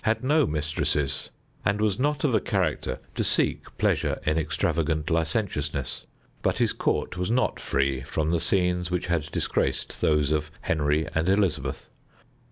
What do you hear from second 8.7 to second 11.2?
which had disgraced those of Henry